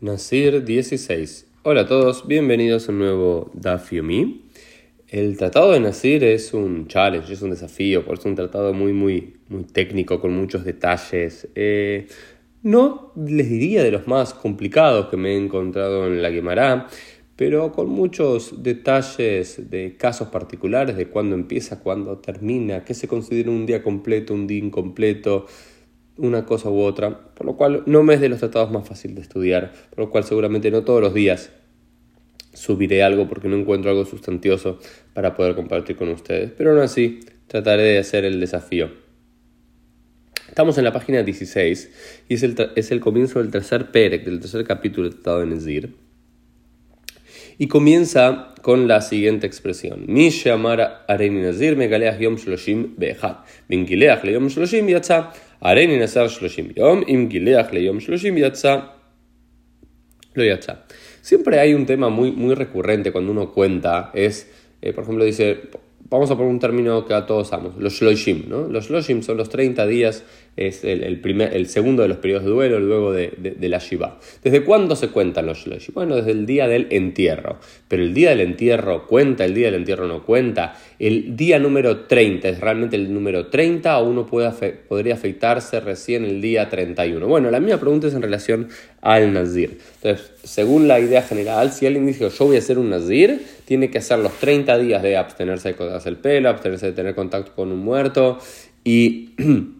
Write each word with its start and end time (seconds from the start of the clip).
Nasir 0.00 0.64
16. 0.64 1.48
Hola 1.64 1.80
a 1.80 1.86
todos, 1.88 2.28
bienvenidos 2.28 2.88
a 2.88 2.92
un 2.92 3.00
nuevo 3.00 3.50
Daf 3.52 3.90
Yomi. 3.90 4.44
El 5.08 5.36
tratado 5.36 5.72
de 5.72 5.80
Nasir 5.80 6.22
es 6.22 6.54
un 6.54 6.86
challenge, 6.86 7.32
es 7.32 7.42
un 7.42 7.50
desafío, 7.50 8.04
por 8.04 8.16
es 8.16 8.24
un 8.24 8.36
tratado 8.36 8.72
muy, 8.72 8.92
muy, 8.92 9.38
muy 9.48 9.64
técnico, 9.64 10.20
con 10.20 10.36
muchos 10.36 10.64
detalles. 10.64 11.48
Eh, 11.56 12.06
no 12.62 13.12
les 13.16 13.50
diría 13.50 13.82
de 13.82 13.90
los 13.90 14.06
más 14.06 14.34
complicados 14.34 15.08
que 15.08 15.16
me 15.16 15.32
he 15.32 15.36
encontrado 15.36 16.06
en 16.06 16.22
la 16.22 16.30
Gemara, 16.30 16.86
pero 17.34 17.72
con 17.72 17.88
muchos 17.88 18.62
detalles 18.62 19.68
de 19.68 19.96
casos 19.96 20.28
particulares, 20.28 20.96
de 20.96 21.08
cuándo 21.08 21.34
empieza, 21.34 21.80
cuándo 21.80 22.18
termina, 22.18 22.84
qué 22.84 22.94
se 22.94 23.08
considera 23.08 23.50
un 23.50 23.66
día 23.66 23.82
completo, 23.82 24.32
un 24.32 24.46
día 24.46 24.58
incompleto, 24.58 25.46
una 26.18 26.44
cosa 26.44 26.68
u 26.68 26.80
otra, 26.80 27.32
por 27.34 27.46
lo 27.46 27.56
cual 27.56 27.82
no 27.86 28.02
me 28.02 28.14
es 28.14 28.20
de 28.20 28.28
los 28.28 28.40
tratados 28.40 28.70
más 28.70 28.86
fácil 28.86 29.14
de 29.14 29.22
estudiar, 29.22 29.72
por 29.90 30.00
lo 30.00 30.10
cual 30.10 30.24
seguramente 30.24 30.70
no 30.70 30.82
todos 30.82 31.00
los 31.00 31.14
días 31.14 31.50
subiré 32.52 33.02
algo 33.02 33.28
porque 33.28 33.48
no 33.48 33.56
encuentro 33.56 33.90
algo 33.90 34.04
sustantioso 34.04 34.78
para 35.14 35.36
poder 35.36 35.54
compartir 35.54 35.96
con 35.96 36.08
ustedes, 36.08 36.50
pero 36.56 36.72
aún 36.72 36.80
así 36.80 37.20
trataré 37.46 37.84
de 37.84 37.98
hacer 37.98 38.24
el 38.24 38.40
desafío. 38.40 38.90
Estamos 40.48 40.76
en 40.78 40.84
la 40.84 40.92
página 40.92 41.22
16 41.22 42.24
y 42.28 42.34
es 42.34 42.42
el, 42.42 42.56
es 42.74 42.90
el 42.90 43.00
comienzo 43.00 43.38
del 43.38 43.50
tercer 43.50 43.92
perec, 43.92 44.24
del 44.24 44.40
tercer 44.40 44.64
capítulo 44.64 45.08
del 45.08 45.14
Tratado 45.16 45.40
de 45.40 45.46
Nezir. 45.46 46.07
Y 47.58 47.66
comienza 47.66 48.54
con 48.62 48.86
la 48.86 49.00
siguiente 49.00 49.46
expresión. 49.46 50.04
Mi 50.06 50.30
shamara 50.30 51.04
areni 51.08 51.42
nazir 51.42 51.76
yom 52.20 52.36
shloshim 52.36 52.94
be'echad. 52.96 53.38
Bin 53.68 53.84
gileach 53.84 54.22
le 54.22 54.38
shloshim 54.38 54.88
yatsa. 54.88 55.32
Areni 55.60 55.98
nazar 55.98 56.28
shloshim 56.28 56.72
yom. 56.76 57.02
Im 57.08 57.28
gileach 57.28 57.72
le 57.72 57.82
yom 57.82 57.98
shloshim 57.98 58.36
yatsa. 58.38 58.92
Lo 60.34 60.44
yatsa. 60.44 60.84
Siempre 61.20 61.58
hay 61.58 61.74
un 61.74 61.84
tema 61.84 62.08
muy, 62.08 62.30
muy 62.30 62.54
recurrente 62.54 63.10
cuando 63.10 63.32
uno 63.32 63.52
cuenta. 63.52 64.12
Es, 64.14 64.48
eh, 64.80 64.92
por 64.92 65.02
ejemplo, 65.02 65.24
dice, 65.24 65.58
vamos 66.10 66.30
a 66.30 66.36
poner 66.36 66.50
un 66.50 66.58
término 66.58 67.04
que 67.06 67.14
a 67.14 67.26
todos 67.26 67.52
amamos, 67.52 67.76
los 67.78 67.92
shloshim. 67.92 68.48
¿no? 68.48 68.68
Los 68.68 68.88
shloshim 68.88 69.22
son 69.22 69.36
los 69.36 69.48
30 69.48 69.86
días 69.86 70.24
es 70.58 70.82
el, 70.82 71.20
primer, 71.20 71.54
el 71.54 71.68
segundo 71.68 72.02
de 72.02 72.08
los 72.08 72.18
periodos 72.18 72.44
de 72.44 72.50
duelo 72.50 72.80
luego 72.80 73.12
de, 73.12 73.32
de, 73.38 73.68
la 73.68 73.78
Shiva. 73.78 74.18
¿Desde 74.42 74.64
cuándo 74.64 74.96
se 74.96 75.08
cuentan 75.08 75.46
los 75.46 75.58
Shloshim? 75.58 75.94
Bueno, 75.94 76.16
desde 76.16 76.32
el 76.32 76.46
día 76.46 76.66
del 76.66 76.88
entierro. 76.90 77.60
Pero 77.86 78.02
el 78.02 78.12
día 78.12 78.30
del 78.30 78.40
entierro 78.40 79.06
cuenta, 79.06 79.44
el 79.44 79.54
día 79.54 79.66
del 79.66 79.76
entierro 79.76 80.08
no 80.08 80.24
cuenta. 80.24 80.76
El 80.98 81.36
día 81.36 81.60
número 81.60 82.06
30 82.06 82.48
es 82.48 82.60
realmente 82.60 82.96
el 82.96 83.14
número 83.14 83.46
30 83.46 83.98
o 84.00 84.08
uno 84.08 84.26
puede 84.26 84.50
podría 84.88 85.14
afeitarse 85.14 85.78
recién 85.78 86.24
el 86.24 86.40
día 86.40 86.68
31. 86.68 87.24
Bueno, 87.24 87.52
la 87.52 87.60
misma 87.60 87.78
pregunta 87.78 88.08
es 88.08 88.14
en 88.14 88.22
relación 88.22 88.68
al 89.00 89.32
Nazir. 89.32 89.78
Entonces, 90.02 90.32
según 90.42 90.88
la 90.88 90.98
idea 90.98 91.22
general, 91.22 91.70
si 91.70 91.86
alguien 91.86 92.04
dice 92.04 92.28
yo 92.28 92.44
voy 92.46 92.56
a 92.56 92.58
hacer 92.58 92.78
un 92.78 92.90
Nazir, 92.90 93.42
tiene 93.68 93.90
que 93.90 93.98
hacer 93.98 94.18
los 94.20 94.32
30 94.32 94.78
días 94.78 95.02
de 95.02 95.18
abstenerse 95.18 95.68
de 95.68 95.74
cortarse 95.74 96.08
el 96.08 96.16
pelo, 96.16 96.48
abstenerse 96.48 96.86
de 96.86 96.92
tener 96.92 97.14
contacto 97.14 97.52
con 97.54 97.70
un 97.70 97.80
muerto. 97.80 98.38
Y 98.82 99.34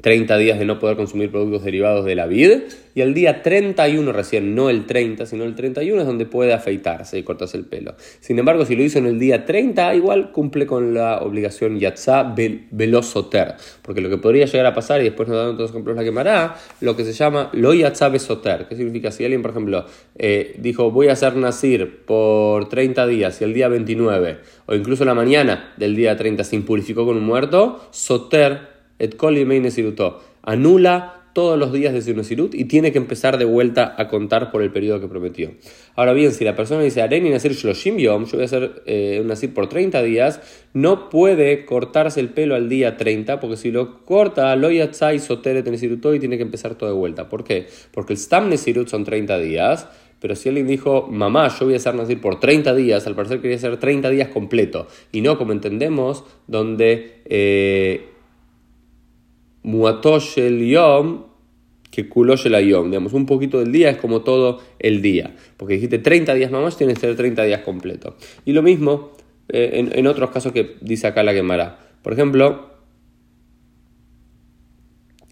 30 0.00 0.36
días 0.36 0.58
de 0.58 0.64
no 0.64 0.78
poder 0.78 0.96
consumir 0.96 1.30
productos 1.30 1.64
derivados 1.64 2.04
de 2.04 2.14
la 2.14 2.26
vid 2.26 2.50
y 2.94 3.00
el 3.00 3.14
día 3.14 3.42
31 3.42 4.10
recién, 4.12 4.56
no 4.56 4.70
el 4.70 4.84
30, 4.84 5.26
sino 5.26 5.44
el 5.44 5.54
31 5.54 6.00
es 6.00 6.06
donde 6.06 6.26
puede 6.26 6.52
afeitarse 6.52 7.16
y 7.16 7.22
cortarse 7.22 7.56
el 7.56 7.64
pelo. 7.64 7.94
Sin 8.18 8.38
embargo, 8.40 8.64
si 8.64 8.74
lo 8.74 8.82
hizo 8.82 8.98
en 8.98 9.06
el 9.06 9.20
día 9.20 9.44
30, 9.44 9.94
igual 9.94 10.32
cumple 10.32 10.66
con 10.66 10.94
la 10.94 11.18
obligación 11.18 11.78
yatzá 11.78 12.34
velosoter, 12.72 13.54
porque 13.82 14.00
lo 14.00 14.08
que 14.08 14.18
podría 14.18 14.46
llegar 14.46 14.66
a 14.66 14.74
pasar, 14.74 15.00
y 15.00 15.04
después 15.04 15.28
nos 15.28 15.38
dan 15.38 15.54
otros 15.54 15.70
ejemplos 15.70 15.94
la 15.94 16.02
quemará, 16.02 16.56
lo 16.80 16.96
que 16.96 17.04
se 17.04 17.12
llama 17.12 17.50
lo 17.52 17.72
yatzá 17.72 18.08
besoter, 18.08 18.66
¿Qué 18.68 18.74
significa 18.74 19.12
si 19.12 19.22
alguien, 19.22 19.42
por 19.42 19.52
ejemplo, 19.52 19.86
eh, 20.16 20.56
dijo 20.58 20.90
voy 20.90 21.06
a 21.06 21.12
hacer 21.12 21.36
nacir 21.36 22.04
por 22.04 22.68
30 22.68 23.06
días 23.06 23.40
y 23.40 23.44
el 23.44 23.54
día 23.54 23.68
29, 23.68 24.38
o 24.66 24.74
incluso 24.74 25.04
la 25.04 25.14
mañana 25.14 25.72
del 25.76 25.94
día 25.94 26.16
30 26.16 26.42
se 26.42 26.56
impurificó 26.56 27.06
con 27.06 27.16
un 27.16 27.24
muerto, 27.24 27.88
soter 27.92 28.77
et 28.98 29.16
anula 30.42 31.18
todos 31.38 31.56
los 31.56 31.72
días 31.72 31.94
de 31.94 32.02
su 32.02 32.14
Nesirut 32.14 32.52
y 32.52 32.64
tiene 32.64 32.90
que 32.90 32.98
empezar 32.98 33.38
de 33.38 33.44
vuelta 33.44 33.94
a 33.96 34.08
contar 34.08 34.50
por 34.50 34.60
el 34.60 34.72
periodo 34.72 35.00
que 35.00 35.06
prometió. 35.06 35.52
Ahora 35.94 36.12
bien, 36.12 36.32
si 36.32 36.44
la 36.44 36.56
persona 36.56 36.82
dice 36.82 37.00
Areni 37.00 37.30
Nasir 37.30 37.52
Shloshim 37.52 37.96
Yom, 37.98 38.24
yo 38.24 38.32
voy 38.32 38.42
a 38.42 38.46
hacer 38.46 38.82
eh, 38.86 39.22
un 39.24 39.50
por 39.52 39.68
30 39.68 40.02
días, 40.02 40.40
no 40.72 41.08
puede 41.08 41.64
cortarse 41.64 42.18
el 42.18 42.30
pelo 42.30 42.56
al 42.56 42.68
día 42.68 42.96
30, 42.96 43.38
porque 43.38 43.56
si 43.56 43.70
lo 43.70 44.04
corta, 44.04 44.56
lo 44.56 44.70
yatzai 44.72 45.20
soteret 45.20 45.64
Nesirutó 45.68 46.12
y 46.12 46.18
tiene 46.18 46.38
que 46.38 46.42
empezar 46.42 46.74
todo 46.74 46.90
de 46.90 46.96
vuelta. 46.96 47.28
¿Por 47.28 47.44
qué? 47.44 47.68
Porque 47.92 48.14
el 48.14 48.18
Stam 48.18 48.48
Nesirut 48.48 48.88
son 48.88 49.04
30 49.04 49.38
días. 49.38 49.86
Pero 50.20 50.34
si 50.34 50.48
alguien 50.48 50.66
dijo, 50.66 51.06
mamá, 51.08 51.46
yo 51.56 51.66
voy 51.66 51.74
a 51.74 51.76
hacer 51.76 51.94
Nasir 51.94 52.20
por 52.20 52.40
30 52.40 52.74
días, 52.74 53.06
al 53.06 53.14
parecer 53.14 53.40
quería 53.40 53.56
hacer 53.58 53.76
30 53.76 54.10
días 54.10 54.30
completo. 54.30 54.88
Y 55.12 55.20
no, 55.20 55.38
como 55.38 55.52
entendemos, 55.52 56.24
donde 56.48 57.20
eh, 57.26 58.17
Muatosh 59.68 60.38
el 60.38 60.66
Yom, 60.66 61.24
que 61.90 62.08
Kulosh 62.08 62.46
el 62.46 62.66
Yom, 62.66 62.86
digamos, 62.90 63.12
un 63.12 63.26
poquito 63.26 63.58
del 63.58 63.70
día 63.70 63.90
es 63.90 63.98
como 63.98 64.22
todo 64.22 64.62
el 64.78 65.02
día, 65.02 65.36
porque 65.58 65.74
dijiste 65.74 65.98
30 65.98 66.32
días 66.34 66.50
mamás, 66.50 66.78
tiene 66.78 66.94
que 66.94 67.00
ser 67.00 67.14
30 67.14 67.44
días 67.44 67.60
completos. 67.60 68.14
Y 68.46 68.52
lo 68.52 68.62
mismo 68.62 69.12
eh, 69.50 69.90
en, 69.92 70.06
otros 70.06 70.30
casos 70.30 70.52
que 70.52 70.76
dice 70.80 71.06
acá 71.06 71.22
la 71.22 71.34
Gemara. 71.34 71.78
Por 72.02 72.14
ejemplo, 72.14 72.70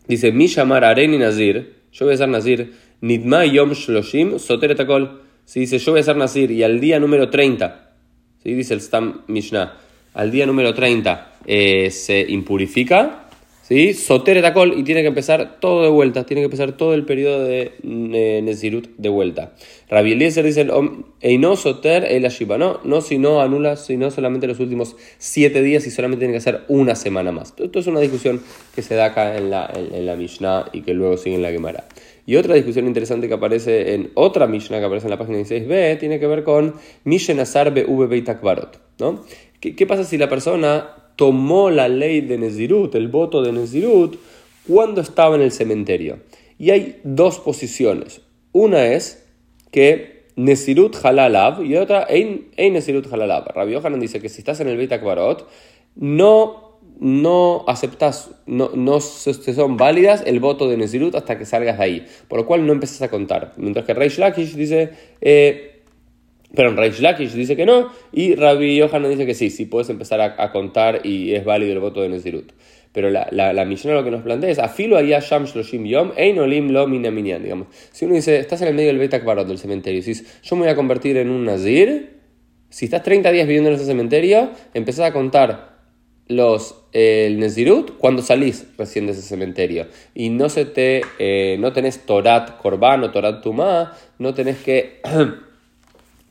dice, 0.06 0.32
mi 0.32 0.48
llamar 0.48 0.84
Areni 0.84 1.16
Nazir, 1.16 1.74
yo 1.92 2.04
voy 2.04 2.14
a 2.14 2.18
ser 2.18 2.28
Nazir, 2.28 2.74
Nidma 3.00 3.46
Yom 3.46 3.72
Shloshim, 3.72 4.38
Soteretakol. 4.38 5.22
Si 5.46 5.60
dice, 5.60 5.78
yo 5.78 5.92
voy 5.92 6.00
a 6.00 6.04
ser 6.04 6.16
Nazir, 6.16 6.50
y 6.50 6.62
al 6.62 6.78
día 6.78 7.00
número 7.00 7.30
30, 7.30 7.94
¿sí? 8.42 8.52
dice 8.52 8.74
el 8.74 8.82
Stam 8.82 9.22
Mishnah, 9.28 9.78
al 10.12 10.30
día 10.30 10.44
número 10.44 10.74
30 10.74 11.38
eh, 11.46 11.90
se 11.90 12.20
impurifica, 12.20 13.25
¿sí? 13.66 13.94
Soter 13.94 14.36
y 14.76 14.82
tiene 14.84 15.02
que 15.02 15.08
empezar 15.08 15.58
todo 15.60 15.82
de 15.82 15.88
vuelta, 15.88 16.24
tiene 16.24 16.42
que 16.42 16.44
empezar 16.44 16.72
todo 16.76 16.94
el 16.94 17.04
periodo 17.04 17.44
de 17.44 17.72
Nezirut 17.82 18.88
de 18.96 19.08
vuelta. 19.08 19.54
Rabbi 19.88 20.12
Eliezer 20.12 20.44
dice, 20.44 20.64
no 20.64 21.56
soter 21.56 22.04
el 22.04 22.24
ashiba, 22.26 22.58
no, 22.58 22.80
no 22.84 23.00
si 23.00 23.18
no 23.18 23.40
anula, 23.40 23.76
sino 23.76 24.10
solamente 24.10 24.46
los 24.46 24.60
últimos 24.60 24.96
siete 25.18 25.62
días 25.62 25.86
y 25.86 25.90
solamente 25.90 26.20
tiene 26.20 26.32
que 26.32 26.38
hacer 26.38 26.62
una 26.68 26.94
semana 26.94 27.32
más. 27.32 27.54
Esto 27.58 27.78
es 27.78 27.86
una 27.86 28.00
discusión 28.00 28.40
que 28.74 28.82
se 28.82 28.94
da 28.94 29.06
acá 29.06 29.36
en 29.36 29.50
la, 29.50 29.70
en, 29.74 30.06
la 30.06 30.14
Mishnah 30.14 30.66
y 30.72 30.82
que 30.82 30.94
luego 30.94 31.16
sigue 31.16 31.36
en 31.36 31.42
la 31.42 31.50
Gemara. 31.50 31.84
Y 32.24 32.36
otra 32.36 32.54
discusión 32.54 32.86
interesante 32.86 33.28
que 33.28 33.34
aparece 33.34 33.94
en 33.94 34.10
otra 34.14 34.46
Mishnah 34.46 34.78
que 34.78 34.84
aparece 34.84 35.06
en 35.06 35.10
la 35.10 35.18
página 35.18 35.38
16b 35.38 35.98
tiene 35.98 36.18
que 36.18 36.26
ver 36.26 36.42
con 36.42 36.74
Mishen 37.04 37.38
Azar 37.38 37.72
BV 37.72 38.24
¿no? 38.98 39.24
¿Qué, 39.60 39.76
¿Qué 39.76 39.86
pasa 39.86 40.02
si 40.02 40.18
la 40.18 40.28
persona 40.28 41.05
tomó 41.16 41.70
la 41.70 41.88
ley 41.88 42.20
de 42.20 42.38
Nezirut, 42.38 42.94
el 42.94 43.08
voto 43.08 43.42
de 43.42 43.52
Nezirut, 43.52 44.18
cuando 44.68 45.00
estaba 45.00 45.36
en 45.36 45.42
el 45.42 45.52
cementerio. 45.52 46.18
Y 46.58 46.70
hay 46.70 47.00
dos 47.04 47.38
posiciones. 47.38 48.20
Una 48.52 48.86
es 48.86 49.26
que 49.70 50.26
Nezirut 50.36 50.96
halalav 51.02 51.64
y 51.64 51.76
otra 51.76 52.06
Ein, 52.08 52.48
Nezirut 52.56 53.12
halalav. 53.12 53.46
Rabbi 53.54 53.72
Yohanan 53.72 54.00
dice 54.00 54.20
que 54.20 54.28
si 54.28 54.40
estás 54.40 54.60
en 54.60 54.68
el 54.68 54.76
Beit 54.76 54.92
Akbarot, 54.92 55.48
no, 55.94 56.78
no 57.00 57.64
aceptas, 57.66 58.30
no, 58.46 58.70
no 58.74 59.00
son 59.00 59.76
válidas 59.76 60.22
el 60.26 60.40
voto 60.40 60.68
de 60.68 60.76
Nezirut 60.76 61.14
hasta 61.14 61.38
que 61.38 61.46
salgas 61.46 61.78
de 61.78 61.84
ahí. 61.84 62.06
Por 62.28 62.40
lo 62.40 62.46
cual 62.46 62.66
no 62.66 62.72
empiezas 62.72 63.02
a 63.02 63.08
contar. 63.08 63.54
Mientras 63.56 63.86
que 63.86 63.94
Reish 63.94 64.18
Lakish 64.18 64.54
dice... 64.54 64.90
Eh, 65.20 65.72
pero 66.54 66.70
en 66.70 66.76
Reish 66.76 67.00
Lakish 67.00 67.32
dice 67.32 67.56
que 67.56 67.66
no, 67.66 67.90
y 68.12 68.34
Rabbi 68.34 68.76
Yohanan 68.76 69.10
dice 69.10 69.26
que 69.26 69.34
sí, 69.34 69.50
sí 69.50 69.66
puedes 69.66 69.90
empezar 69.90 70.20
a, 70.20 70.52
contar 70.52 71.00
y 71.04 71.34
es 71.34 71.44
válido 71.44 71.72
el 71.72 71.80
voto 71.80 72.02
de 72.02 72.08
Nezirut. 72.08 72.52
Pero 72.92 73.10
la, 73.10 73.28
la, 73.30 73.52
la 73.52 73.64
lo 73.64 74.04
que 74.04 74.10
nos 74.10 74.22
plantea 74.22 74.48
es, 74.48 74.58
afilo 74.58 74.96
allá 74.96 75.20
Sham 75.20 75.44
Shloshim 75.44 75.84
Yom, 75.84 76.12
Ein 76.16 76.38
Olim 76.38 76.70
Lo 76.70 76.86
Minaminyan, 76.86 77.42
digamos. 77.42 77.68
Si 77.92 78.06
uno 78.06 78.14
dice, 78.14 78.38
estás 78.38 78.62
en 78.62 78.68
el 78.68 78.74
medio 78.74 78.88
del 78.88 78.98
Betak 78.98 79.22
Barot 79.22 79.46
del 79.46 79.58
cementerio, 79.58 80.00
y 80.00 80.02
dices, 80.02 80.40
yo 80.42 80.56
me 80.56 80.62
voy 80.62 80.70
a 80.70 80.76
convertir 80.76 81.18
en 81.18 81.28
un 81.28 81.44
Nazir, 81.44 82.20
si 82.70 82.86
estás 82.86 83.02
30 83.02 83.32
días 83.32 83.46
viviendo 83.46 83.68
en 83.68 83.76
ese 83.76 83.84
cementerio, 83.84 84.50
empezás 84.72 85.10
a 85.10 85.12
contar 85.12 85.76
los 86.28 86.86
el 86.92 87.38
Nezirut 87.38 87.98
cuando 87.98 88.22
salís 88.22 88.66
recién 88.78 89.06
de 89.06 89.12
ese 89.12 89.22
cementerio 89.22 89.86
y 90.12 90.30
no 90.30 90.48
se 90.48 90.64
te 90.64 91.02
eh, 91.18 91.56
no 91.60 91.72
tenés 91.72 92.04
Torat 92.04 92.58
Korban 92.58 93.04
o 93.04 93.10
Torat 93.10 93.42
Tumá, 93.42 93.96
no 94.18 94.34
tenés 94.34 94.58
que 94.58 95.00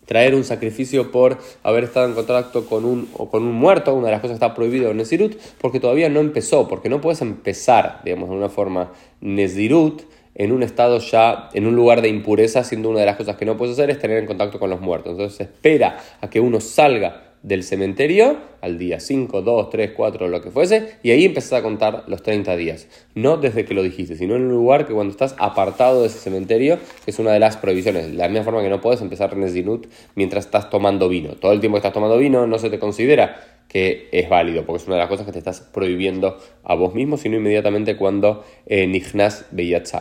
traer 0.06 0.36
un 0.36 0.44
sacrificio 0.44 1.12
por 1.12 1.38
haber 1.63 1.84
estado 1.84 2.07
en 2.07 2.13
contacto 2.13 2.66
con 2.66 2.86
un, 2.86 3.10
o 3.13 3.30
con 3.30 3.44
un 3.44 3.54
muerto, 3.54 3.94
una 3.94 4.07
de 4.07 4.12
las 4.12 4.22
cosas 4.22 4.38
que 4.38 4.46
está 4.46 4.56
prohibido 4.56 4.92
en 4.92 4.98
Nezirut, 4.98 5.36
porque 5.60 5.80
todavía 5.80 6.10
no 6.10 6.19
empezó, 6.19 6.68
porque 6.68 6.90
no 6.90 7.02
puedes 7.02 7.22
empezar, 7.22 8.02
digamos, 8.04 8.30
de 8.30 8.36
una 8.36 8.50
forma 8.50 8.92
Nezirut 9.22 10.04
en 10.36 10.52
un 10.52 10.63
estado 10.63 11.00
ya, 11.00 11.50
en 11.54 11.66
un 11.66 11.75
lugar 11.75 12.02
de 12.02 12.10
impureza, 12.10 12.63
siendo 12.63 12.90
una 12.90 13.00
de 13.00 13.06
las 13.06 13.16
cosas 13.16 13.38
que 13.38 13.46
no 13.46 13.56
puedes 13.56 13.74
hacer 13.74 13.90
es 13.90 14.00
tener 14.00 14.18
en 14.18 14.25
contacto 14.25 14.60
con 14.60 14.69
los 14.69 14.81
muertos. 14.81 15.13
Entonces 15.13 15.42
espera 15.42 15.98
a 16.19 16.30
que 16.30 16.42
uno 16.42 16.60
salga 16.60 17.25
del 17.46 17.64
cementerio, 17.64 18.38
al 18.62 18.80
día 18.80 19.00
5, 19.00 19.44
2, 19.44 19.70
3, 19.70 19.92
4, 19.96 20.28
lo 20.30 20.42
que 20.42 20.50
fuese, 20.50 20.98
y 21.04 21.12
ahí 21.12 21.26
empezás 21.26 21.54
a 21.54 21.62
contar 21.62 22.04
los 22.08 22.24
30 22.24 22.58
días. 22.58 22.88
No 23.14 23.38
desde 23.38 23.66
que 23.66 23.76
lo 23.76 23.84
dijiste, 23.84 24.16
sino 24.16 24.36
en 24.36 24.42
un 24.44 24.52
lugar 24.52 24.88
que 24.88 24.94
cuando 24.94 25.12
estás 25.12 25.36
apartado 25.38 26.02
de 26.02 26.08
ese 26.08 26.18
cementerio, 26.18 26.80
es 27.06 27.20
una 27.20 27.32
de 27.34 27.40
las 27.40 27.58
prohibiciones. 27.58 28.08
De 28.08 28.14
la 28.14 28.28
misma 28.30 28.46
forma 28.46 28.64
que 28.64 28.70
no 28.70 28.82
puedes 28.82 29.00
empezar 29.02 29.38
Nezinut 29.38 29.86
mientras 30.16 30.46
estás 30.46 30.72
tomando 30.72 31.08
vino. 31.08 31.34
Todo 31.34 31.52
el 31.52 31.60
tiempo 31.60 31.76
que 31.76 31.80
estás 31.80 31.94
tomando 31.94 32.18
vino 32.18 32.48
no 32.48 32.58
se 32.58 32.72
te 32.72 32.80
considera 32.80 33.40
que 33.70 34.10
es 34.12 34.28
válido, 34.28 34.66
porque 34.66 34.82
es 34.82 34.88
una 34.88 34.96
de 34.96 35.02
las 35.02 35.10
cosas 35.10 35.28
que 35.28 35.32
te 35.32 35.38
estás 35.38 35.62
prohibiendo 35.62 36.40
a 36.64 36.74
vos 36.74 36.96
mismo, 36.96 37.18
sino 37.18 37.38
inmediatamente 37.38 37.96
cuando 37.96 38.44
eh, 38.66 38.88
Nihnas 38.88 39.46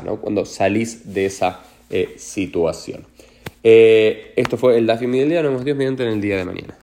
¿no? 0.03 0.21
cuando 0.21 0.47
salís 0.47 1.13
de 1.13 1.27
esa 1.27 1.61
eh, 1.91 2.15
situación. 2.17 3.05
Eh, 3.63 4.33
esto 4.37 4.57
fue 4.57 4.79
el 4.79 4.87
Dafim 4.87 5.13
del 5.13 5.29
día, 5.29 5.43
nos 5.43 5.51
vemos 5.51 5.65
Dios 5.67 5.77
mediante 5.77 6.05
en 6.05 6.11
el 6.11 6.21
día 6.23 6.39
de 6.39 6.45
mañana. 6.47 6.73